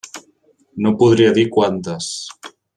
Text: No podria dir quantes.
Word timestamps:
No 0.85 0.93
podria 1.03 1.35
dir 1.37 1.45
quantes. 1.59 2.11